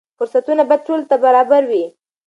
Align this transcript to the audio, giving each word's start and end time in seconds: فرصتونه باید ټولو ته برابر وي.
فرصتونه 0.17 0.61
باید 0.67 0.85
ټولو 0.87 1.03
ته 1.09 1.15
برابر 1.23 1.61
وي. 1.69 1.85